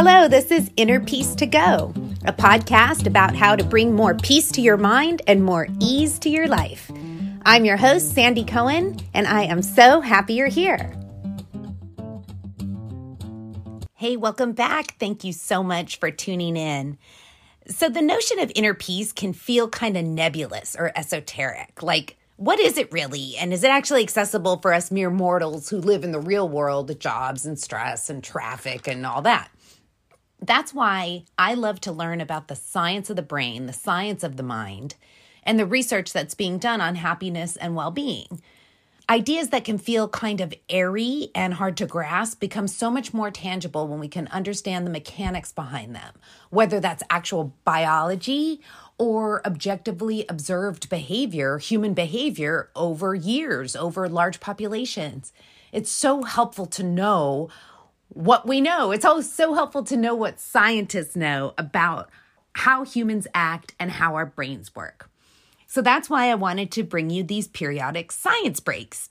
[0.00, 1.92] Hello, this is Inner Peace to Go,
[2.24, 6.30] a podcast about how to bring more peace to your mind and more ease to
[6.30, 6.88] your life.
[7.44, 10.94] I'm your host, Sandy Cohen, and I am so happy you're here.
[13.94, 14.96] Hey, welcome back.
[15.00, 16.96] Thank you so much for tuning in.
[17.66, 21.82] So, the notion of inner peace can feel kind of nebulous or esoteric.
[21.82, 23.36] Like, what is it really?
[23.36, 27.00] And is it actually accessible for us mere mortals who live in the real world,
[27.00, 29.50] jobs and stress and traffic and all that?
[30.40, 34.36] That's why I love to learn about the science of the brain, the science of
[34.36, 34.94] the mind,
[35.42, 38.40] and the research that's being done on happiness and well being.
[39.10, 43.30] Ideas that can feel kind of airy and hard to grasp become so much more
[43.30, 46.14] tangible when we can understand the mechanics behind them,
[46.50, 48.60] whether that's actual biology
[48.98, 55.32] or objectively observed behavior, human behavior over years, over large populations.
[55.72, 57.48] It's so helpful to know
[58.18, 58.90] what we know.
[58.90, 62.10] It's always so helpful to know what scientists know about
[62.54, 65.08] how humans act and how our brains work.
[65.68, 69.10] So that's why I wanted to bring you these periodic science breaks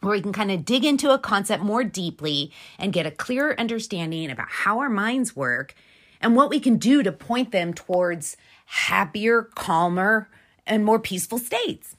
[0.00, 3.58] where we can kind of dig into a concept more deeply and get a clearer
[3.58, 5.74] understanding about how our minds work
[6.20, 10.28] and what we can do to point them towards happier, calmer,
[10.64, 11.96] and more peaceful states.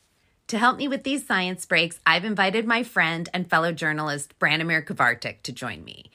[0.51, 4.83] To help me with these science breaks, I've invited my friend and fellow journalist Branimir
[4.83, 6.11] Kavartik to join me.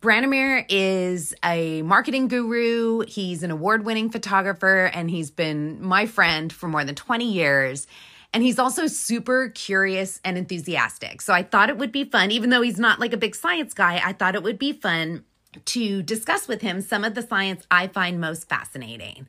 [0.00, 3.06] Branimir is a marketing guru.
[3.08, 7.86] He's an award winning photographer, and he's been my friend for more than 20 years.
[8.34, 11.22] And he's also super curious and enthusiastic.
[11.22, 13.72] So I thought it would be fun, even though he's not like a big science
[13.72, 15.24] guy, I thought it would be fun
[15.64, 19.26] to discuss with him some of the science I find most fascinating.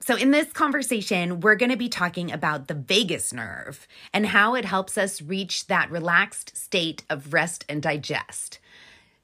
[0.00, 4.54] So, in this conversation, we're going to be talking about the vagus nerve and how
[4.54, 8.58] it helps us reach that relaxed state of rest and digest.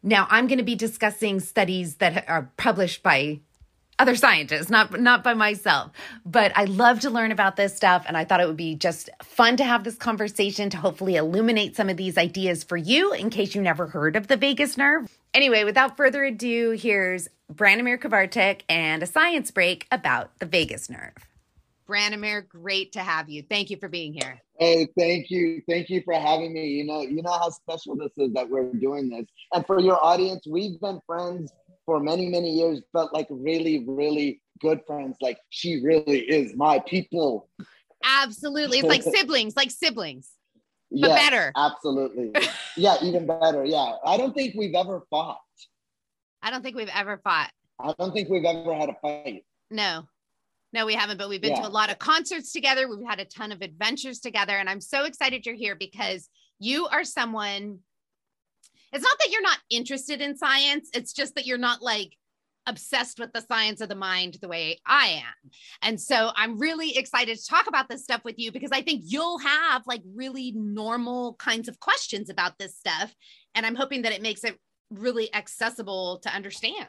[0.02, 3.40] Now, I'm going to be discussing studies that are published by
[3.98, 5.92] other scientists, not not by myself.
[6.24, 9.10] But I love to learn about this stuff and I thought it would be just
[9.22, 13.30] fun to have this conversation to hopefully illuminate some of these ideas for you in
[13.30, 15.21] case you never heard of the vagus nerve.
[15.34, 21.14] Anyway, without further ado, here's Branimir Kavartik and a science break about the vagus nerve.
[21.88, 23.42] Branimir, great to have you.
[23.42, 24.40] Thank you for being here.
[24.58, 25.62] Hey, thank you.
[25.68, 26.68] Thank you for having me.
[26.68, 29.26] You know, you know how special this is that we're doing this.
[29.52, 31.52] And for your audience, we've been friends
[31.86, 35.16] for many, many years, but like really, really good friends.
[35.20, 37.48] Like she really is my people.
[38.04, 38.78] Absolutely.
[38.78, 40.30] It's like siblings, like siblings.
[40.92, 41.52] But yes, better.
[41.56, 42.32] Absolutely.
[42.76, 43.64] yeah, even better.
[43.64, 43.92] Yeah.
[44.04, 45.40] I don't think we've ever fought.
[46.42, 47.50] I don't think we've ever fought.
[47.80, 49.44] I don't think we've ever had a fight.
[49.70, 50.04] No.
[50.72, 51.62] No, we haven't, but we've been yeah.
[51.62, 52.88] to a lot of concerts together.
[52.88, 54.56] We've had a ton of adventures together.
[54.56, 57.78] And I'm so excited you're here because you are someone.
[58.92, 62.16] It's not that you're not interested in science, it's just that you're not like
[62.66, 65.50] obsessed with the science of the mind the way I am.
[65.82, 69.02] And so I'm really excited to talk about this stuff with you because I think
[69.04, 73.14] you'll have like really normal kinds of questions about this stuff.
[73.54, 74.56] And I'm hoping that it makes it
[74.92, 76.88] really accessible to understand?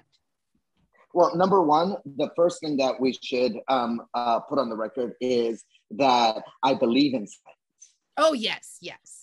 [1.13, 5.13] Well, number one, the first thing that we should um, uh, put on the record
[5.21, 7.93] is that I believe in science.
[8.17, 9.22] Oh, yes, yes.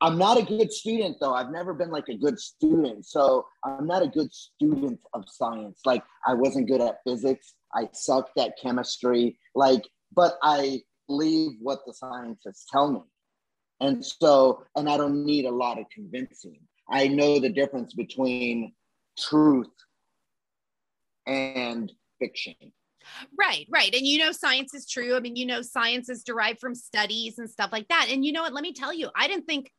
[0.00, 1.32] I'm not a good student, though.
[1.32, 3.06] I've never been like a good student.
[3.06, 5.80] So I'm not a good student of science.
[5.86, 9.38] Like, I wasn't good at physics, I sucked at chemistry.
[9.54, 9.82] Like,
[10.14, 13.00] but I believe what the scientists tell me.
[13.80, 16.60] And so, and I don't need a lot of convincing.
[16.90, 18.72] I know the difference between
[19.18, 19.68] truth
[21.26, 22.54] and fiction.
[23.38, 23.94] Right, right.
[23.94, 25.16] And you know, science is true.
[25.16, 28.08] I mean, you know, science is derived from studies and stuff like that.
[28.10, 28.52] And you know what?
[28.52, 29.70] Let me tell you, I didn't think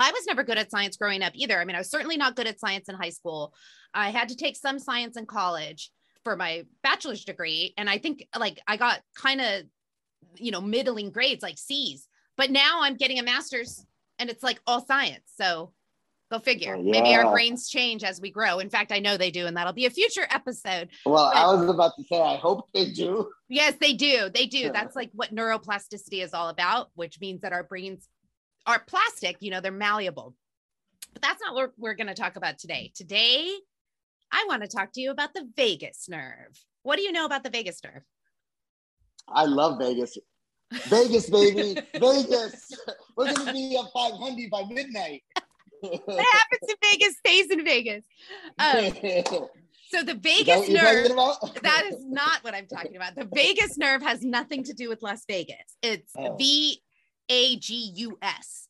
[0.00, 1.60] I was never good at science growing up either.
[1.60, 3.54] I mean, I was certainly not good at science in high school.
[3.94, 5.90] I had to take some science in college
[6.24, 7.74] for my bachelor's degree.
[7.76, 9.62] And I think like I got kind of,
[10.36, 12.06] you know, middling grades like C's.
[12.36, 13.84] But now I'm getting a master's
[14.18, 15.24] and it's like all science.
[15.36, 15.72] So
[16.30, 16.76] Go figure.
[16.76, 16.92] Yeah.
[16.92, 18.60] Maybe our brains change as we grow.
[18.60, 20.88] In fact, I know they do, and that'll be a future episode.
[21.04, 23.28] Well, but, I was about to say, I hope they do.
[23.48, 24.30] Yes, they do.
[24.32, 24.70] They do.
[24.72, 28.06] That's like what neuroplasticity is all about, which means that our brains
[28.66, 30.34] are plastic, you know, they're malleable.
[31.12, 32.92] But that's not what we're going to talk about today.
[32.94, 33.50] Today,
[34.32, 36.58] I want to talk to you about the vagus nerve.
[36.82, 38.02] What do you know about the vagus nerve?
[39.28, 40.16] I love Vegas.
[40.72, 41.80] Vegas, baby.
[41.94, 42.72] Vegas.
[43.16, 45.22] We're going to be at 500 by midnight
[45.80, 48.04] what happens in Vegas stays in Vegas.
[48.58, 48.92] Um,
[49.90, 51.08] so the vagus nerve,
[51.62, 53.14] that is not what I'm talking about.
[53.14, 55.76] The vagus nerve has nothing to do with Las Vegas.
[55.82, 56.36] It's oh.
[56.36, 56.80] V
[57.30, 58.68] A G U S.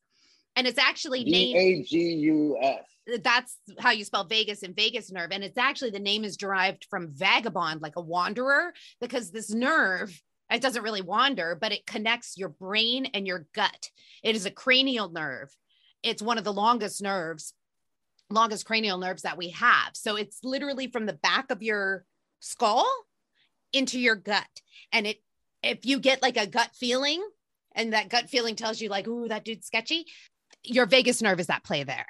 [0.54, 2.84] And it's actually named A G U S.
[3.22, 5.30] that's how you spell Vegas and vagus nerve.
[5.32, 10.20] And it's actually the name is derived from vagabond, like a wanderer, because this nerve,
[10.50, 13.90] it doesn't really wander, but it connects your brain and your gut.
[14.22, 15.54] It is a cranial nerve.
[16.02, 17.54] It's one of the longest nerves,
[18.28, 19.90] longest cranial nerves that we have.
[19.94, 22.04] So it's literally from the back of your
[22.40, 22.88] skull
[23.72, 24.48] into your gut.
[24.92, 25.22] And it,
[25.62, 27.22] if you get like a gut feeling,
[27.80, 30.06] and that gut feeling tells you like, "Ooh, that dude's sketchy,"
[30.62, 32.06] your vagus nerve is at play there.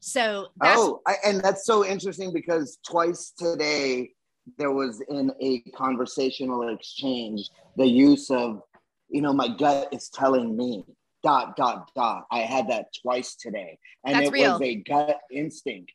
[0.00, 4.10] So oh, I, and that's so interesting because twice today
[4.58, 8.62] there was in a conversational exchange the use of,
[9.08, 10.84] you know, my gut is telling me
[11.22, 12.26] dot dot dot.
[12.30, 14.52] I had that twice today, and That's it real.
[14.58, 15.92] was a gut instinct.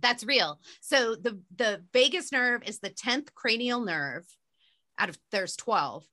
[0.00, 0.58] That's real.
[0.80, 4.24] So the the vagus nerve is the 10th cranial nerve
[4.98, 6.04] out of there's 12.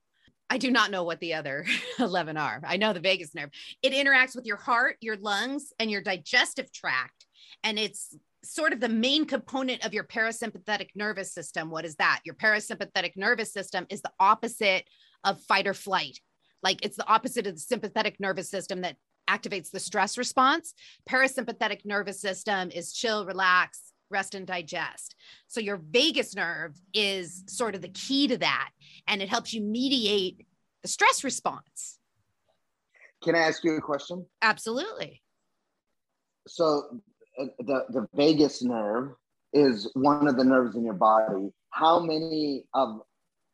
[0.52, 1.66] I do not know what the other
[2.00, 2.62] 11 are.
[2.68, 3.52] I know the vagus nerve.
[3.82, 7.26] It interacts with your heart, your lungs, and your digestive tract.
[7.64, 11.70] And it's sort of the main component of your parasympathetic nervous system.
[11.70, 12.20] What is that?
[12.26, 14.84] Your parasympathetic nervous system is the opposite
[15.24, 16.20] of fight or flight.
[16.62, 18.98] Like it's the opposite of the sympathetic nervous system that
[19.30, 20.74] activates the stress response.
[21.10, 25.16] Parasympathetic nervous system is chill, relax, rest, and digest.
[25.48, 28.70] So your vagus nerve is sort of the key to that,
[29.08, 30.46] and it helps you mediate
[30.82, 32.00] the stress response.
[33.24, 34.26] Can I ask you a question?
[34.42, 35.22] Absolutely.
[36.48, 37.02] So
[37.40, 39.12] uh, the the vagus nerve
[39.54, 41.52] is one of the nerves in your body.
[41.70, 43.02] How many of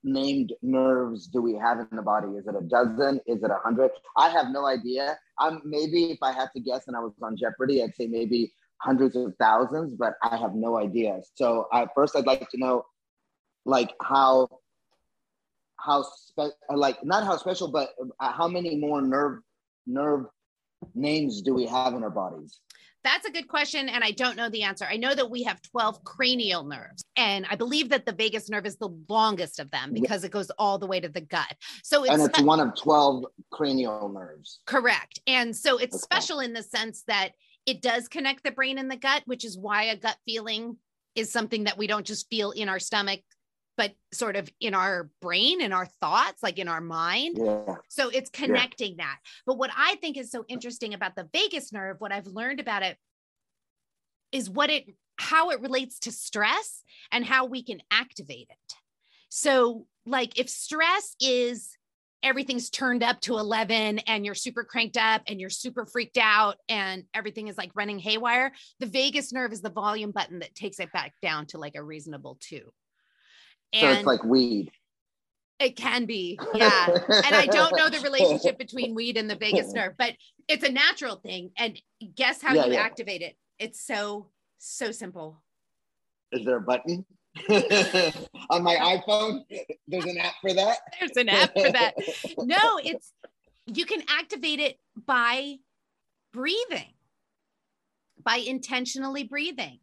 [0.03, 2.29] named nerves do we have in the body?
[2.29, 3.19] Is it a dozen?
[3.27, 3.91] Is it a hundred?
[4.15, 5.17] I have no idea.
[5.39, 8.53] I'm maybe if I had to guess and I was on Jeopardy, I'd say maybe
[8.79, 11.19] hundreds of thousands, but I have no idea.
[11.35, 12.85] So I, first, I'd like to know,
[13.65, 14.47] like how
[15.79, 17.89] how spe- like not how special, but
[18.19, 19.39] uh, how many more nerve
[19.85, 20.25] nerve
[20.95, 22.59] names do we have in our bodies?
[23.03, 23.87] That's a good question.
[23.87, 24.85] And I don't know the answer.
[24.89, 27.03] I know that we have 12 cranial nerves.
[27.15, 30.49] And I believe that the vagus nerve is the longest of them because it goes
[30.57, 31.53] all the way to the gut.
[31.83, 34.59] So it's, and it's spe- one of 12 cranial nerves.
[34.65, 35.21] correct.
[35.25, 36.01] And so it's Okay.
[36.01, 37.31] special in the sense that
[37.67, 40.77] it does connect the brain and the gut, which is why a gut feeling
[41.15, 43.19] is something that we don't just feel in our stomach,
[43.75, 47.37] but sort of in our brain, in our thoughts, like in our mind.
[47.37, 47.75] Yeah.
[47.89, 49.17] So it's connecting that.
[49.45, 52.83] But what I think is so interesting about the vagus nerve, what I've learned about
[52.83, 52.97] it
[54.31, 54.85] is what it
[55.19, 58.75] how it relates to stress and how we can activate it.
[59.29, 61.76] So like if stress is
[62.23, 66.57] everything's turned up to 11 and you're super cranked up and you're super freaked out
[66.67, 70.79] and everything is like running haywire, the vagus nerve is the volume button that takes
[70.79, 72.59] it back down to like a reasonable 2.
[73.75, 74.71] So it's like weed.
[75.59, 76.87] It can be, yeah.
[76.87, 80.13] and I don't know the relationship between weed and the vagus nerve, but
[80.47, 81.51] it's a natural thing.
[81.57, 81.81] And
[82.15, 82.81] guess how Yeah, you yeah.
[82.81, 83.35] activate it?
[83.57, 84.29] It's so,
[84.59, 85.41] so simple.
[86.31, 87.05] Is there a button
[88.49, 89.43] on my iPhone?
[89.87, 90.77] There's an app for that.
[90.99, 91.93] There's an app for that.
[92.37, 93.13] No, it's
[93.65, 95.57] you can activate it by
[96.33, 96.93] breathing,
[98.23, 99.79] by intentionally breathing.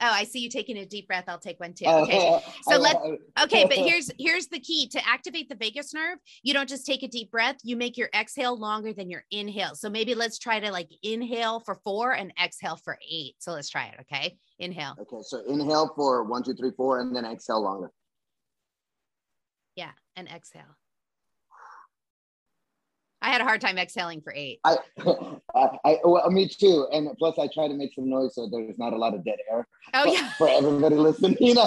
[0.00, 1.24] Oh, I see you taking a deep breath.
[1.26, 1.84] I'll take one too.
[1.86, 2.18] Oh, okay.
[2.30, 2.98] Oh, so oh, let's-
[3.44, 6.18] Okay, but here's here's the key to activate the vagus nerve.
[6.42, 9.74] You don't just take a deep breath, you make your exhale longer than your inhale.
[9.74, 13.34] So maybe let's try to like inhale for 4 and exhale for 8.
[13.38, 14.36] So let's try it, okay?
[14.58, 14.94] Inhale.
[15.00, 17.90] Okay, so inhale for one, two, three, four, and then exhale longer.
[19.76, 20.76] Yeah, and exhale.
[23.20, 24.60] I had a hard time exhaling for 8.
[24.64, 24.76] I,
[25.54, 26.86] I, I well, me too.
[26.92, 29.38] And plus, I try to make some noise so there's not a lot of dead
[29.50, 29.66] air.
[29.94, 30.30] Oh for, yeah.
[30.32, 31.36] for everybody listening.
[31.40, 31.66] You know,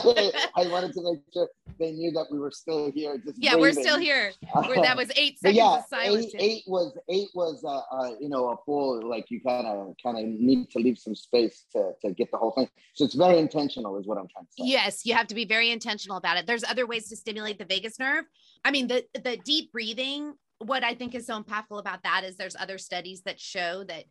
[0.56, 3.18] I wanted to make sure they knew that we were still here.
[3.18, 4.32] Just Yeah, we're still here.
[4.56, 6.28] We're, that was 8 seconds yeah, of silence.
[6.36, 9.96] eight, eight was eight was uh, uh you know a full like you kind of
[10.02, 12.70] kind of need to leave some space to to get the whole thing.
[12.94, 14.68] So it's very intentional, is what I'm trying to say.
[14.68, 16.48] Yes, you have to be very intentional about it.
[16.48, 18.26] There's other ways to stimulate the vagus nerve.
[18.64, 22.36] I mean, the the deep breathing, what I think is so impactful about that is
[22.36, 24.06] there's other studies that show that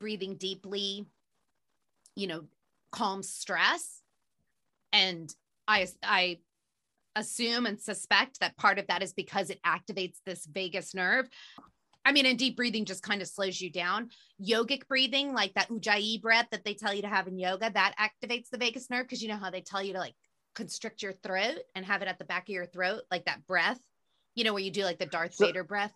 [0.00, 1.06] breathing deeply,
[2.16, 2.44] you know,
[2.90, 4.02] calms stress.
[4.92, 5.34] And
[5.66, 6.38] I I
[7.14, 11.28] assume and suspect that part of that is because it activates this vagus nerve.
[12.04, 14.10] I mean, and deep breathing just kind of slows you down.
[14.44, 17.94] Yogic breathing, like that ujjayi breath that they tell you to have in yoga, that
[17.98, 20.14] activates the vagus nerve because you know how they tell you to like
[20.54, 23.80] constrict your throat and have it at the back of your throat, like that breath,
[24.34, 25.92] you know, where you do like the Darth So- Vader breath.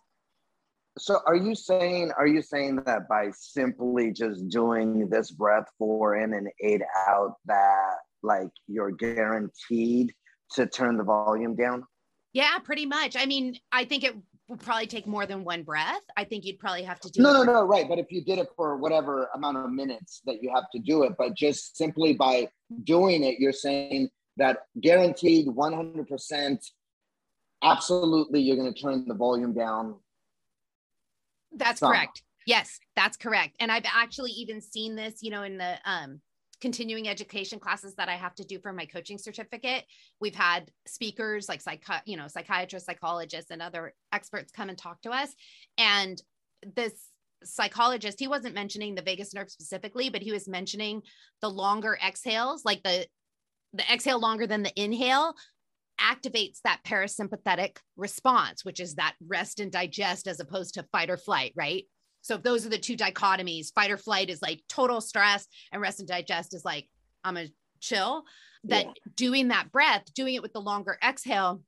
[0.99, 6.15] So are you saying are you saying that by simply just doing this breath four
[6.15, 10.11] in and eight out that like you're guaranteed
[10.53, 11.85] to turn the volume down?
[12.33, 13.15] Yeah, pretty much.
[13.15, 14.15] I mean, I think it
[14.47, 16.01] would probably take more than one breath.
[16.15, 17.87] I think you'd probably have to do no, no, no, right.
[17.87, 21.03] But if you did it for whatever amount of minutes that you have to do
[21.03, 22.47] it, but just simply by
[22.83, 26.57] doing it, you're saying that guaranteed 100%,
[27.63, 29.95] absolutely, you're going to turn the volume down.
[31.51, 31.91] That's some.
[31.91, 32.21] correct.
[32.45, 33.57] Yes, that's correct.
[33.59, 36.21] And I've actually even seen this, you know, in the um,
[36.61, 39.83] continuing education classes that I have to do for my coaching certificate.
[40.19, 45.01] We've had speakers like psych, you know, psychiatrists, psychologists, and other experts come and talk
[45.01, 45.33] to us.
[45.77, 46.21] And
[46.75, 46.93] this
[47.43, 51.01] psychologist, he wasn't mentioning the vagus nerve specifically, but he was mentioning
[51.41, 53.05] the longer exhales, like the
[53.73, 55.35] the exhale longer than the inhale
[55.99, 61.17] activates that parasympathetic response, which is that rest and digest as opposed to fight or
[61.17, 61.85] flight, right?
[62.21, 65.81] So if those are the two dichotomies, fight or flight is like total stress and
[65.81, 66.87] rest and digest is like,
[67.23, 67.47] I'm a
[67.79, 68.23] chill.
[68.65, 68.91] That yeah.
[69.15, 71.61] doing that breath, doing it with the longer exhale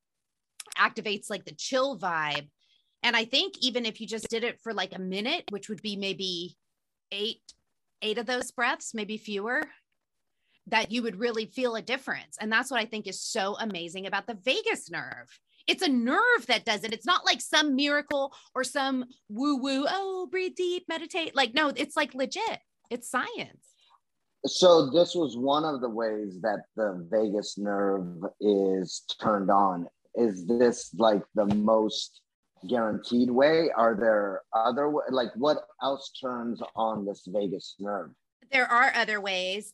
[0.77, 2.50] activates like the chill vibe.
[3.03, 5.81] And I think even if you just did it for like a minute, which would
[5.81, 6.57] be maybe
[7.12, 7.41] eight,
[8.01, 9.63] eight of those breaths, maybe fewer,
[10.69, 12.38] that you would really feel a difference.
[12.39, 15.27] And that's what I think is so amazing about the vagus nerve
[15.69, 16.93] it's a nerve that does it.
[16.93, 21.35] It's not like some miracle or some woo woo, oh, breathe deep, meditate.
[21.35, 22.59] Like, no, it's like legit,
[22.89, 23.65] it's science.
[24.45, 29.88] So, this was one of the ways that the vagus nerve is turned on.
[30.15, 32.21] Is this like the most
[32.67, 33.69] guaranteed way?
[33.75, 38.09] Are there other, like, what else turns on this vagus nerve?
[38.51, 39.73] There are other ways.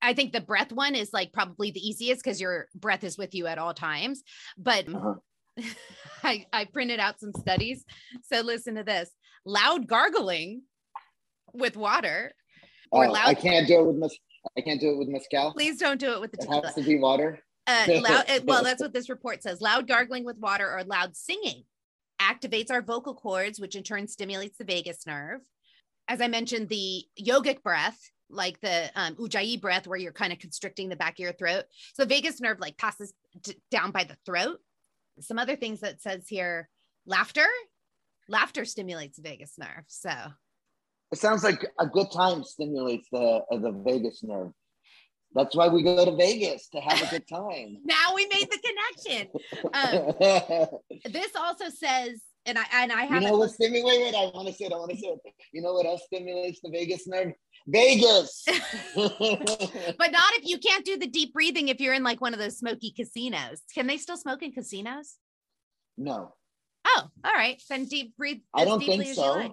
[0.00, 3.34] I think the breath one is like probably the easiest because your breath is with
[3.34, 4.22] you at all times.
[4.56, 5.14] But uh-huh.
[6.22, 7.84] I, I printed out some studies.
[8.24, 9.10] So listen to this
[9.44, 10.62] loud gargling
[11.52, 12.32] with water
[12.90, 13.28] or oh, loud.
[13.28, 14.18] I can't do it with mes-
[14.56, 15.52] I can't do it with mezcal.
[15.52, 16.58] Please don't do it with the tequila.
[16.58, 17.40] It has to be water.
[17.66, 19.60] Uh, loud, well, that's what this report says.
[19.60, 21.64] Loud gargling with water or loud singing
[22.20, 25.40] activates our vocal cords, which in turn stimulates the vagus nerve.
[26.08, 27.98] As I mentioned, the yogic breath
[28.30, 31.64] like the um, ujjayi breath where you're kind of constricting the back of your throat.
[31.94, 34.58] So vagus nerve like passes d- down by the throat.
[35.20, 36.68] Some other things that says here,
[37.06, 37.46] laughter,
[38.28, 39.84] laughter stimulates the vagus nerve.
[39.88, 40.10] So
[41.10, 44.52] it sounds like a good time stimulates the uh, the vagus nerve.
[45.34, 47.78] That's why we go to Vegas to have a good time.
[47.84, 48.58] now we made the
[49.04, 49.28] connection.
[49.74, 50.70] Um,
[51.12, 53.86] this also says and I and I have you know what stimulates.
[53.86, 54.72] Wait, wait, I want to say it.
[54.72, 55.34] I want to say it.
[55.52, 57.32] You know what else stimulates the vagus nerve?
[57.68, 58.44] Vegas.
[58.94, 62.40] but not if you can't do the deep breathing if you're in like one of
[62.40, 63.60] those smoky casinos.
[63.74, 65.16] Can they still smoke in casinos?
[65.96, 66.34] No.
[66.86, 67.60] Oh, all right.
[67.68, 68.40] Then deep breathe.
[68.54, 69.32] I don't think so.
[69.32, 69.52] Like.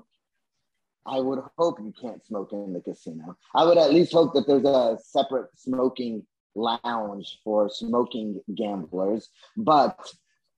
[1.05, 3.37] I would hope you can't smoke in the casino.
[3.53, 9.29] I would at least hope that there's a separate smoking lounge for smoking gamblers.
[9.55, 9.99] But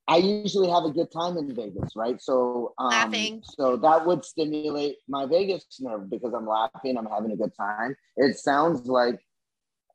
[0.07, 2.21] I usually have a good time in Vegas, right?
[2.21, 3.41] So um, laughing.
[3.43, 7.95] So that would stimulate my Vegas nerve because I'm laughing, I'm having a good time.
[8.15, 9.19] It sounds like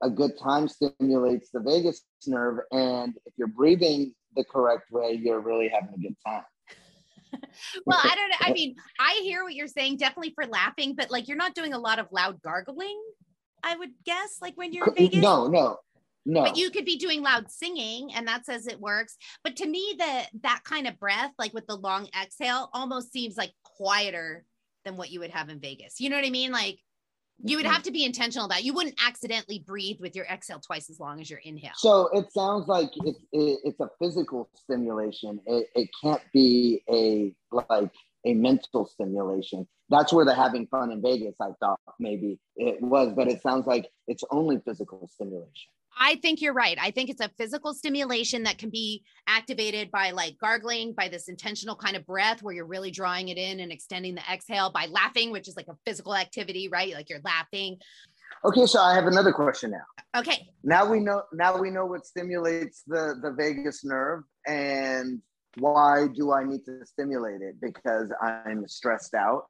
[0.02, 5.40] a good time stimulates the Vegas nerve, and if you're breathing the correct way, you're
[5.40, 6.42] really having a good time.
[7.86, 8.36] well, I don't know.
[8.40, 11.72] I mean, I hear what you're saying, definitely for laughing, but like you're not doing
[11.72, 13.00] a lot of loud gargling.
[13.62, 15.22] I would guess, like when you're in Vegas.
[15.22, 15.78] No, no,
[16.24, 16.44] no.
[16.44, 19.16] But you could be doing loud singing and that says it works.
[19.42, 23.36] But to me, the that kind of breath, like with the long exhale, almost seems
[23.36, 24.44] like quieter
[24.84, 26.00] than what you would have in Vegas.
[26.00, 26.52] You know what I mean?
[26.52, 26.78] Like
[27.44, 27.72] you would mm-hmm.
[27.72, 28.64] have to be intentional about it.
[28.64, 31.72] you wouldn't accidentally breathe with your exhale twice as long as your inhale.
[31.76, 35.40] So it sounds like it, it, it's a physical stimulation.
[35.46, 37.90] It, it can't be a like
[38.24, 39.66] a mental stimulation.
[39.88, 43.66] That's where the having fun in Vegas, I thought maybe it was, but it sounds
[43.66, 45.70] like it's only physical stimulation.
[45.98, 46.78] I think you're right.
[46.80, 51.28] I think it's a physical stimulation that can be activated by like gargling, by this
[51.28, 54.86] intentional kind of breath where you're really drawing it in and extending the exhale, by
[54.86, 56.94] laughing, which is like a physical activity, right?
[56.94, 57.78] Like you're laughing.
[58.44, 60.20] Okay, so I have another question now.
[60.20, 60.48] Okay.
[60.64, 65.20] Now we know now we know what stimulates the the vagus nerve and
[65.58, 69.44] why do I need to stimulate it because I'm stressed out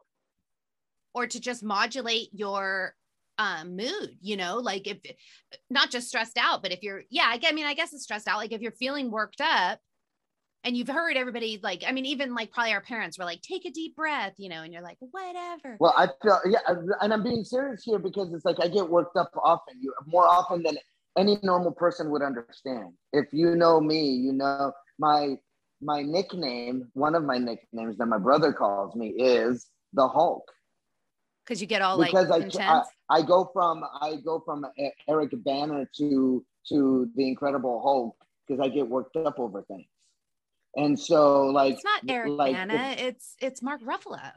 [1.15, 2.95] or to just modulate your
[3.43, 4.99] um, mood, you know, like if
[5.69, 8.29] not just stressed out, but if you're, yeah, I, I mean, I guess it's stressed
[8.29, 8.39] out.
[8.39, 9.81] Like if you're feeling worked up
[10.65, 13.65] and you've heard everybody like, I mean, even like probably our parents were like, take
[13.65, 15.77] a deep breath, you know, and you're like, whatever.
[15.81, 16.61] Well, I feel, yeah.
[17.01, 20.27] And I'm being serious here because it's like, I get worked up often, you more
[20.27, 20.79] often than
[21.19, 22.93] any normal person would understand.
[23.13, 25.37] If you know me, you know, my,
[25.81, 30.45] my nickname, one of my nicknames that my brother calls me is the Hulk
[31.45, 32.89] because you get all because like I, intense.
[33.13, 34.67] I, go from I go from
[35.09, 38.17] Eric Banner to to the Incredible Hulk
[38.47, 39.87] because I get worked up over things.
[40.77, 42.95] And so, like, it's not Eric like, Bana.
[42.99, 44.33] It's it's Mark Ruffalo.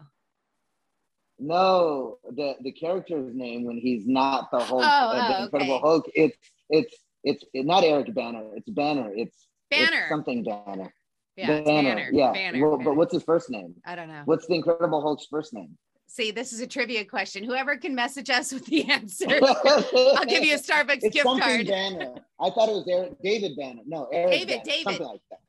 [1.39, 5.75] No, the the character's name when he's not the Hulk, Oh, uh, the oh, Incredible
[5.75, 5.81] okay.
[5.87, 6.05] Hulk.
[6.13, 6.37] It's
[6.69, 8.43] it's it's not Eric Banner.
[8.55, 9.11] It's Banner.
[9.13, 10.05] It's it's Banner.
[10.09, 10.93] something Banner.
[11.35, 12.09] Yeah, it's Banner.
[12.11, 12.31] Yeah.
[12.31, 12.61] Banner.
[12.61, 12.89] Well, Banner.
[12.89, 13.75] But what's his first name?
[13.85, 14.21] I don't know.
[14.25, 15.77] What's the Incredible Hulk's first name?
[16.07, 17.43] See, this is a trivia question.
[17.43, 21.41] Whoever can message us with the answer, I'll give you a Starbucks It's gift something
[21.41, 21.67] card.
[21.67, 22.15] Banner.
[22.39, 23.81] I thought it was Eric, David Banner.
[23.85, 24.83] No, Eric David, Banner, David.
[24.83, 25.39] Something like that.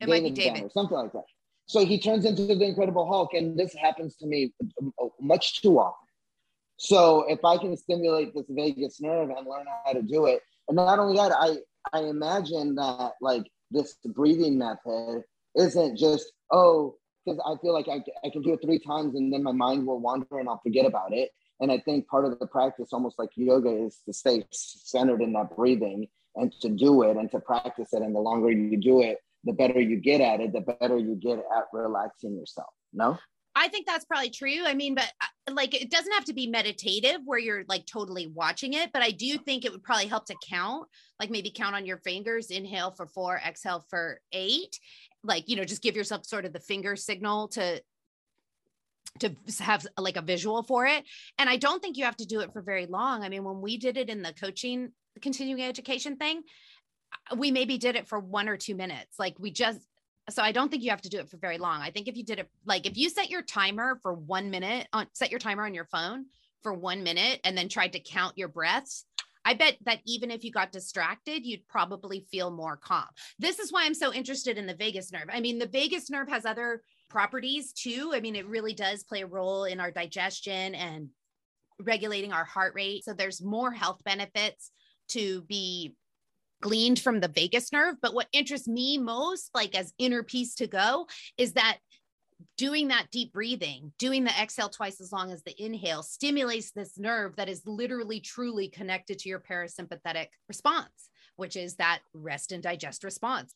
[0.00, 0.54] It might be David.
[0.54, 1.24] Banner, something like that.
[1.66, 5.78] So he turns into the Incredible Hulk, and this happens to me uh, much too
[5.78, 6.08] often.
[6.76, 10.76] So if I can stimulate this vagus nerve and learn how to do it, and
[10.76, 11.58] not only that, I
[11.92, 15.22] I imagine that like this breathing method
[15.56, 16.96] isn't just oh
[17.30, 19.86] because I feel like I, I can do it three times and then my mind
[19.86, 21.30] will wander and I'll forget about it.
[21.60, 25.32] And I think part of the practice, almost like yoga, is to stay centered in
[25.34, 28.02] that breathing and to do it and to practice it.
[28.02, 31.14] And the longer you do it, the better you get at it, the better you
[31.14, 32.70] get at relaxing yourself.
[32.92, 33.18] No?
[33.54, 34.64] I think that's probably true.
[34.64, 35.12] I mean, but
[35.54, 39.10] like it doesn't have to be meditative where you're like totally watching it, but I
[39.10, 40.86] do think it would probably help to count,
[41.18, 44.78] like maybe count on your fingers, inhale for four, exhale for eight.
[45.22, 47.82] Like, you know, just give yourself sort of the finger signal to
[49.18, 51.04] to have like a visual for it.
[51.38, 53.24] And I don't think you have to do it for very long.
[53.24, 56.42] I mean, when we did it in the coaching continuing education thing,
[57.36, 59.18] we maybe did it for one or two minutes.
[59.18, 59.80] Like we just
[60.30, 61.80] so I don't think you have to do it for very long.
[61.80, 64.88] I think if you did it like if you set your timer for 1 minute
[64.92, 66.26] on set your timer on your phone
[66.62, 69.04] for 1 minute and then tried to count your breaths,
[69.44, 73.06] I bet that even if you got distracted, you'd probably feel more calm.
[73.38, 75.28] This is why I'm so interested in the vagus nerve.
[75.32, 78.12] I mean, the vagus nerve has other properties too.
[78.14, 81.08] I mean, it really does play a role in our digestion and
[81.80, 83.04] regulating our heart rate.
[83.04, 84.70] So there's more health benefits
[85.08, 85.94] to be
[86.60, 87.96] gleaned from the vagus nerve.
[88.00, 91.78] But what interests me most, like as inner peace to go, is that
[92.56, 96.98] doing that deep breathing, doing the exhale twice as long as the inhale stimulates this
[96.98, 102.62] nerve that is literally truly connected to your parasympathetic response, which is that rest and
[102.62, 103.54] digest response.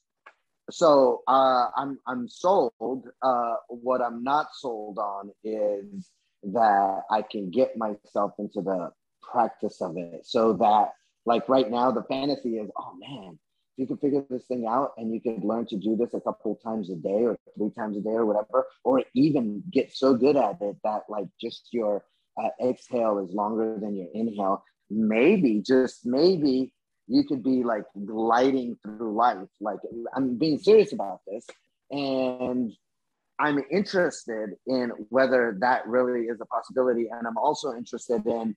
[0.70, 3.08] So uh, I'm I'm sold.
[3.22, 6.10] Uh, what I'm not sold on is
[6.44, 8.90] that I can get myself into the
[9.22, 10.26] practice of it.
[10.26, 10.92] So that
[11.26, 13.38] like right now, the fantasy is, oh man,
[13.76, 16.20] if you could figure this thing out and you could learn to do this a
[16.20, 20.14] couple times a day or three times a day or whatever, or even get so
[20.14, 22.04] good at it that like just your
[22.40, 24.62] uh, exhale is longer than your inhale.
[24.90, 26.72] Maybe, just maybe,
[27.06, 29.48] you could be like gliding through life.
[29.60, 29.78] Like
[30.14, 31.44] I'm being serious about this,
[31.90, 32.72] and
[33.38, 38.56] I'm interested in whether that really is a possibility, and I'm also interested in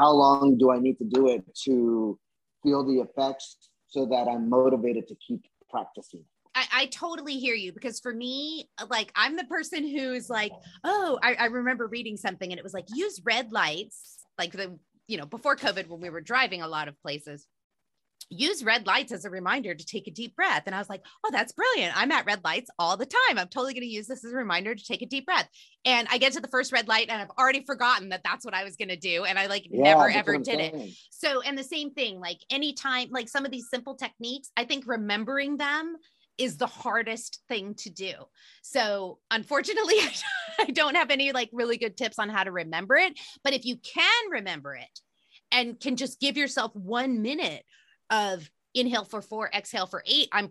[0.00, 2.18] how long do I need to do it to
[2.62, 6.24] feel the effects so that I'm motivated to keep practicing.
[6.54, 10.52] I, I totally hear you because for me, like I'm the person who's like,
[10.84, 14.78] oh, I, I remember reading something and it was like use red lights, like the
[15.06, 17.46] you know before COVID when we were driving a lot of places.
[18.30, 20.62] Use red lights as a reminder to take a deep breath.
[20.66, 21.96] And I was like, oh, that's brilliant.
[21.96, 23.38] I'm at red lights all the time.
[23.38, 25.48] I'm totally going to use this as a reminder to take a deep breath.
[25.84, 28.54] And I get to the first red light and I've already forgotten that that's what
[28.54, 29.24] I was going to do.
[29.24, 30.90] And I like Yeah, never ever did it.
[31.10, 34.84] So, and the same thing, like anytime, like some of these simple techniques, I think
[34.86, 35.96] remembering them
[36.38, 38.12] is the hardest thing to do.
[38.62, 39.96] So, unfortunately,
[40.60, 43.18] I don't have any like really good tips on how to remember it.
[43.44, 45.00] But if you can remember it
[45.52, 47.64] and can just give yourself one minute
[48.10, 50.50] of inhale for four, exhale for eight, I'm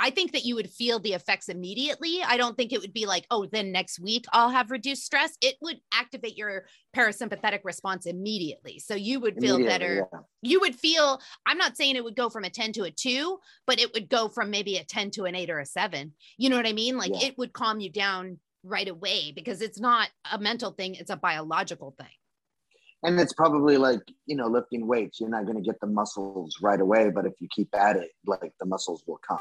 [0.00, 2.20] I think that you would feel the effects immediately.
[2.24, 5.36] I don't think it would be like, oh, then next week I'll have reduced stress.
[5.40, 6.66] It would activate your
[6.96, 8.78] parasympathetic response immediately.
[8.78, 10.20] So you would feel better yeah.
[10.42, 13.38] you would feel i'm not saying it would go from a 10 to a 2
[13.66, 16.48] but it would go from maybe a 10 to an 8 or a 7 you
[16.48, 17.28] know what i mean like Yeah.
[17.28, 21.16] it would calm you down right away because it's not a mental thing it's a
[21.16, 22.06] biological thing
[23.02, 25.20] And it's probably like, you know, lifting weights.
[25.20, 28.10] You're not going to get the muscles right away, but if you keep at it,
[28.26, 29.38] like the muscles will come.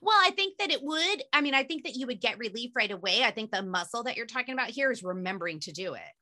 [0.00, 2.70] well i think that it would i mean i think that you would get relief
[2.76, 5.94] right away i think the muscle that you're talking about here is remembering to do
[5.94, 6.12] it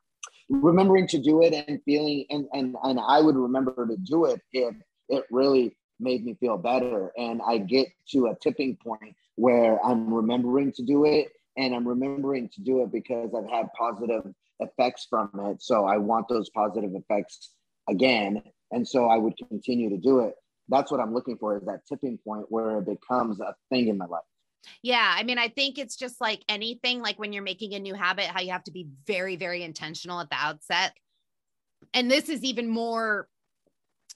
[0.50, 4.40] remembering to do it and feeling and and and I would remember to do it
[4.52, 4.74] if
[5.08, 10.12] it really made me feel better and I get to a tipping point where I'm
[10.12, 14.24] remembering to do it and I'm remembering to do it because I've had positive
[14.60, 17.52] effects from it so I want those positive effects
[17.88, 20.34] again and so I would continue to do it
[20.68, 23.98] that's what I'm looking for is that tipping point where it becomes a thing in
[23.98, 24.22] my life
[24.82, 27.94] Yeah, I mean, I think it's just like anything, like when you're making a new
[27.94, 30.92] habit, how you have to be very, very intentional at the outset.
[31.94, 33.26] And this is even more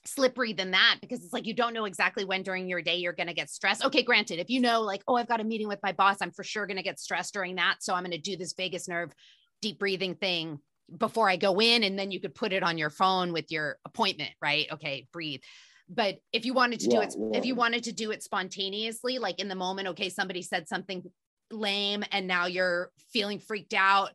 [0.05, 3.13] slippery than that because it's like you don't know exactly when during your day you're
[3.13, 3.83] going to get stressed.
[3.83, 6.31] Okay, granted, if you know, like, oh, I've got a meeting with my boss, I'm
[6.31, 7.77] for sure going to get stressed during that.
[7.79, 9.11] So I'm going to do this vagus nerve
[9.61, 10.59] deep breathing thing
[10.97, 11.83] before I go in.
[11.83, 14.67] And then you could put it on your phone with your appointment, right?
[14.71, 15.41] Okay, breathe.
[15.89, 17.37] But if you wanted to yeah, do it, yeah.
[17.37, 21.03] if you wanted to do it spontaneously, like in the moment, okay, somebody said something
[21.51, 24.11] lame and now you're feeling freaked out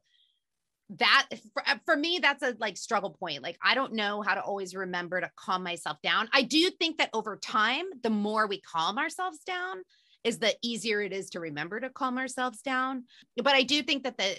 [0.98, 4.34] that for, uh, for, me that's a like struggle point like i don't know how
[4.34, 8.48] to always remember to calm myself down i do think that over time the more
[8.48, 9.82] we calm ourselves down
[10.24, 13.04] is the easier it is to remember to calm ourselves down
[13.36, 14.36] but i do think that the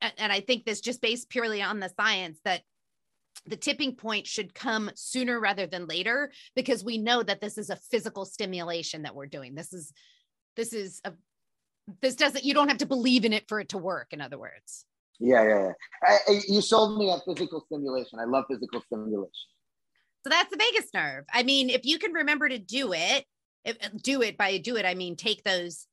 [0.00, 2.62] and i think this just based purely on the science that
[3.46, 7.70] the tipping point should come sooner rather than later because we know that this is
[7.70, 9.92] a physical stimulation that we're doing this is
[10.56, 11.12] this is a
[12.02, 14.38] this doesn't you don't have to believe in it for it to work in other
[14.38, 14.84] words
[15.18, 15.72] yeah, yeah,
[16.06, 16.18] yeah.
[16.28, 18.20] I, you sold me on physical stimulation.
[18.20, 19.32] I love physical stimulation.
[20.24, 21.24] So that's the vagus nerve.
[21.32, 23.24] I mean, if you can remember to do it,
[23.64, 25.86] if, do it by do it, I mean, take those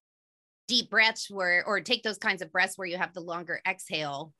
[0.67, 4.33] deep breaths where, or take those kinds of breaths where you have the longer exhale,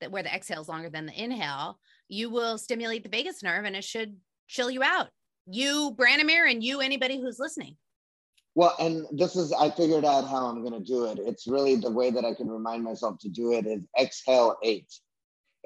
[0.00, 3.64] that where the exhale is longer than the inhale, you will stimulate the vagus nerve
[3.64, 4.16] and it should
[4.48, 5.08] chill you out.
[5.46, 7.76] You, Branimir, and you, anybody who's listening.
[8.54, 11.18] Well, and this is, I figured out how I'm going to do it.
[11.20, 14.90] It's really the way that I can remind myself to do it is exhale eight.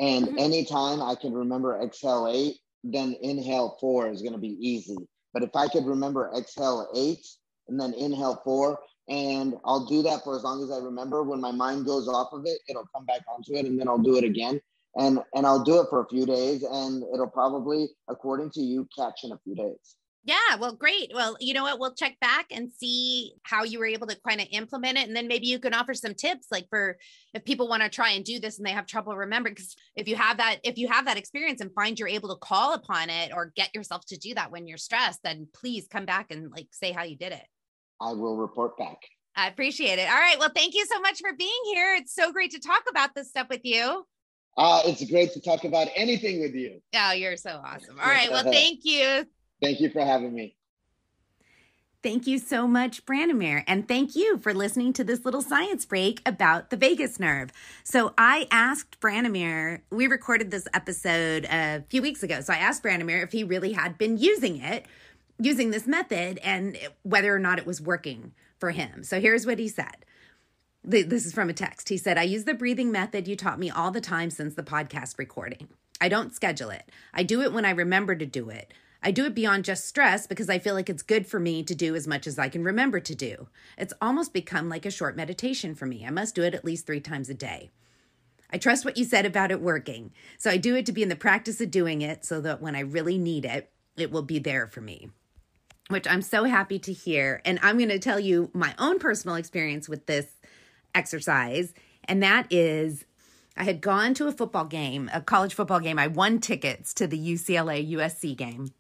[0.00, 0.38] And mm-hmm.
[0.38, 4.96] anytime I can remember exhale eight, then inhale four is going to be easy.
[5.32, 7.24] But if I could remember exhale eight
[7.68, 11.22] and then inhale four, and I'll do that for as long as I remember.
[11.24, 13.98] When my mind goes off of it, it'll come back onto it, and then I'll
[13.98, 14.60] do it again.
[14.96, 18.88] And and I'll do it for a few days, and it'll probably, according to you,
[18.96, 19.96] catch in a few days.
[20.22, 21.12] Yeah, well, great.
[21.14, 21.78] Well, you know what?
[21.80, 25.08] We'll check back and see how you were able to kind of implement it.
[25.08, 26.98] And then maybe you can offer some tips like for
[27.32, 29.54] if people want to try and do this and they have trouble remembering.
[29.54, 32.36] Because if you have that, if you have that experience and find you're able to
[32.36, 36.04] call upon it or get yourself to do that when you're stressed, then please come
[36.04, 37.46] back and like say how you did it.
[38.00, 38.98] I will report back.
[39.36, 40.08] I appreciate it.
[40.10, 40.38] All right.
[40.38, 41.94] Well, thank you so much for being here.
[41.96, 44.04] It's so great to talk about this stuff with you.
[44.56, 46.80] Uh, it's great to talk about anything with you.
[46.94, 47.98] Oh, you're so awesome.
[48.00, 48.30] All right.
[48.30, 49.24] Well, thank you.
[49.62, 50.56] Thank you for having me.
[52.02, 53.62] Thank you so much, Branimir.
[53.66, 57.52] And thank you for listening to this little science break about the vagus nerve.
[57.84, 62.40] So I asked Branimir, we recorded this episode a few weeks ago.
[62.40, 64.86] So I asked Branimir if he really had been using it,
[65.40, 69.02] using this method, and whether or not it was working for him.
[69.02, 70.04] So here's what he said.
[70.84, 71.88] This is from a text.
[71.88, 74.62] He said, I use the breathing method you taught me all the time since the
[74.62, 75.68] podcast recording.
[76.00, 76.90] I don't schedule it.
[77.12, 78.72] I do it when I remember to do it.
[79.02, 81.74] I do it beyond just stress because I feel like it's good for me to
[81.74, 83.48] do as much as I can remember to do.
[83.78, 86.04] It's almost become like a short meditation for me.
[86.06, 87.70] I must do it at least three times a day.
[88.50, 90.12] I trust what you said about it working.
[90.36, 92.74] So I do it to be in the practice of doing it so that when
[92.74, 95.10] I really need it, it will be there for me,
[95.90, 97.42] which I'm so happy to hear.
[97.44, 100.26] And I'm going to tell you my own personal experience with this
[100.94, 101.74] exercise.
[102.04, 103.04] And that is
[103.56, 105.98] I had gone to a football game, a college football game.
[105.98, 108.72] I won tickets to the UCLA USC game.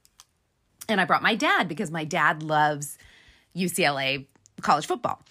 [0.88, 2.96] And I brought my dad because my dad loves
[3.54, 4.26] UCLA
[4.60, 5.22] college football.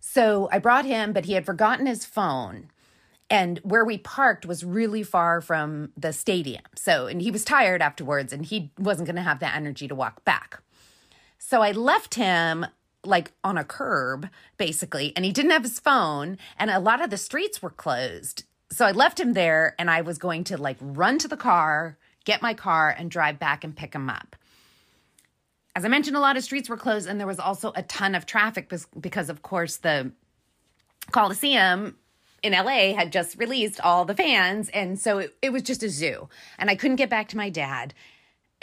[0.00, 2.68] So I brought him, but he had forgotten his phone.
[3.28, 6.62] And where we parked was really far from the stadium.
[6.74, 9.94] So, and he was tired afterwards and he wasn't going to have the energy to
[9.94, 10.60] walk back.
[11.50, 12.66] So I left him
[13.04, 16.38] like on a curb, basically, and he didn't have his phone.
[16.56, 18.44] And a lot of the streets were closed.
[18.70, 21.98] So I left him there and I was going to like run to the car,
[22.24, 24.36] get my car, and drive back and pick him up
[25.76, 28.14] as I mentioned, a lot of streets were closed, and there was also a ton
[28.14, 30.10] of traffic because, of course, the
[31.12, 31.96] Coliseum
[32.42, 34.68] in LA had just released all the fans.
[34.70, 36.28] And so it, it was just a zoo.
[36.58, 37.94] And I couldn't get back to my dad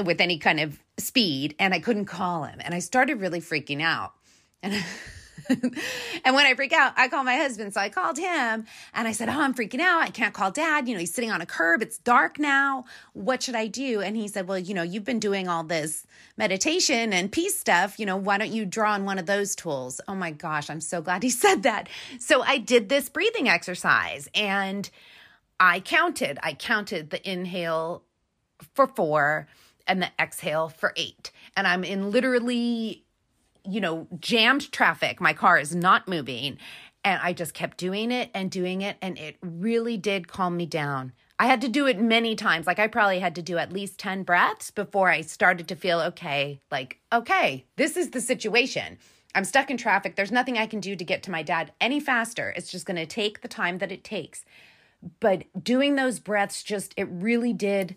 [0.03, 2.59] with any kind of speed, and I couldn't call him.
[2.61, 4.13] And I started really freaking out.
[4.61, 4.73] And
[5.49, 7.73] and when I freak out, I call my husband.
[7.73, 10.01] So I called him and I said, Oh, I'm freaking out.
[10.01, 10.87] I can't call dad.
[10.87, 11.81] You know, he's sitting on a curb.
[11.81, 12.85] It's dark now.
[13.13, 14.01] What should I do?
[14.01, 16.05] And he said, Well, you know, you've been doing all this
[16.37, 17.99] meditation and peace stuff.
[17.99, 20.01] You know, why don't you draw on one of those tools?
[20.07, 21.89] Oh my gosh, I'm so glad he said that.
[22.19, 24.89] So I did this breathing exercise and
[25.59, 26.39] I counted.
[26.43, 28.03] I counted the inhale
[28.73, 29.47] for four
[29.87, 31.31] and the exhale for eight.
[31.55, 33.03] And I'm in literally
[33.67, 35.19] you know, jammed traffic.
[35.19, 36.57] My car is not moving.
[37.03, 38.97] And I just kept doing it and doing it.
[39.01, 41.11] And it really did calm me down.
[41.39, 42.65] I had to do it many times.
[42.65, 45.99] Like I probably had to do at least 10 breaths before I started to feel
[45.99, 46.59] okay.
[46.71, 48.97] Like, okay, this is the situation.
[49.35, 50.15] I'm stuck in traffic.
[50.15, 52.53] There's nothing I can do to get to my dad any faster.
[52.55, 54.45] It's just going to take the time that it takes.
[55.19, 57.95] But doing those breaths just, it really did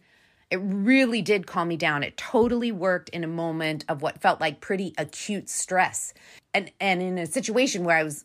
[0.50, 2.02] it really did calm me down.
[2.02, 6.12] It totally worked in a moment of what felt like pretty acute stress.
[6.52, 8.24] And and in a situation where I was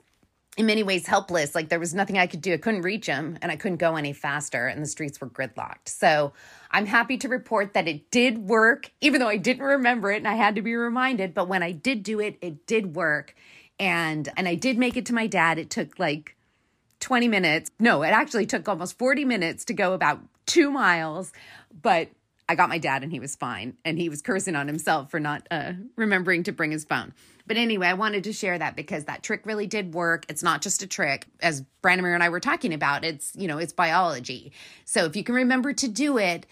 [0.57, 2.53] in many ways helpless, like there was nothing I could do.
[2.53, 5.87] I couldn't reach him and I couldn't go any faster and the streets were gridlocked.
[5.87, 6.33] So,
[6.71, 10.27] I'm happy to report that it did work even though I didn't remember it and
[10.27, 13.35] I had to be reminded, but when I did do it, it did work.
[13.79, 15.59] And and I did make it to my dad.
[15.59, 16.35] It took like
[17.01, 17.69] 20 minutes.
[17.79, 21.31] No, it actually took almost 40 minutes to go about 2 miles,
[21.81, 22.09] but
[22.47, 23.75] I got my dad and he was fine.
[23.83, 27.13] And he was cursing on himself for not uh, remembering to bring his phone.
[27.47, 30.25] But anyway, I wanted to share that because that trick really did work.
[30.29, 33.05] It's not just a trick, as Branimir and I were talking about.
[33.05, 34.51] It's, you know, it's biology.
[34.83, 36.47] So if you can remember to do it,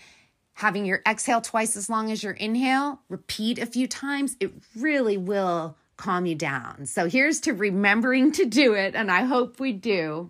[0.53, 5.17] having your exhale twice as long as your inhale, repeat a few times, it really
[5.17, 6.85] will calm you down.
[6.85, 8.93] So here's to remembering to do it.
[8.95, 10.29] And I hope we do.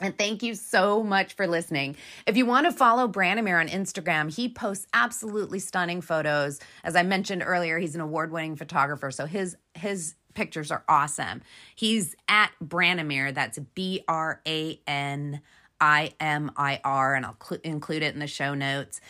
[0.00, 1.96] And thank you so much for listening.
[2.24, 6.60] If you want to follow Branimir on Instagram, he posts absolutely stunning photos.
[6.84, 11.42] As I mentioned earlier, he's an award-winning photographer, so his his pictures are awesome.
[11.74, 15.40] He's at Branimir, that's B R A N
[15.80, 19.00] I M I R, and I'll cl- include it in the show notes.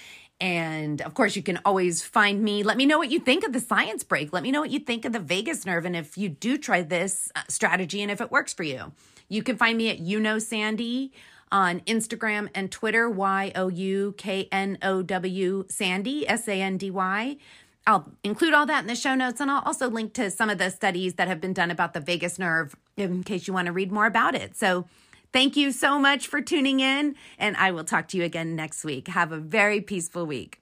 [0.41, 2.63] And of course, you can always find me.
[2.63, 4.33] Let me know what you think of the science break.
[4.33, 6.83] Let me know what you think of the vagus nerve and if you do try
[6.83, 8.93] this uh, strategy and if it works for you.
[9.29, 11.13] You can find me at You Know Sandy
[11.51, 16.77] on Instagram and Twitter, Y O U K N O W Sandy, S A N
[16.77, 17.37] D Y.
[17.87, 20.59] I'll include all that in the show notes and I'll also link to some of
[20.59, 23.73] the studies that have been done about the vagus nerve in case you want to
[23.73, 24.57] read more about it.
[24.57, 24.87] So,
[25.33, 28.85] Thank you so much for tuning in, and I will talk to you again next
[28.85, 29.09] week.
[29.09, 30.61] Have a very peaceful week.